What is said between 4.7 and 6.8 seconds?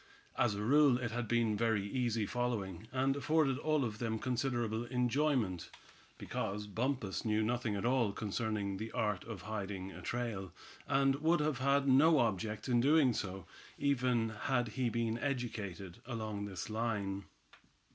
enjoyment, because